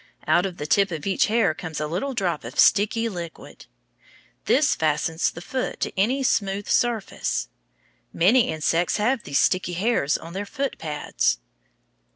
[0.25, 3.67] Out of the tip of each hair comes a little drop of sticky liquid.
[4.45, 7.49] This fastens the foot to any smooth surface.
[8.11, 11.37] Many insects have these sticky hairs on their foot pads.